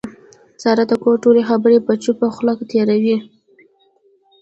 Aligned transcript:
ساره 0.61 0.83
د 0.87 0.93
کور 1.03 1.15
ټولې 1.23 1.41
خبرې 1.49 1.77
په 1.87 1.93
چوپه 2.03 2.27
خوله 2.35 2.53
تېروي. 2.71 3.17